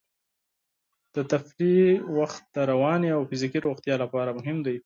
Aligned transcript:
د 1.15 1.17
تفریح 1.31 1.89
وخت 2.17 2.43
د 2.55 2.57
رواني 2.71 3.09
او 3.17 3.21
فزیکي 3.29 3.59
روغتیا 3.67 3.95
لپاره 4.03 4.35
مهم 4.39 4.57
دی. 4.65 4.77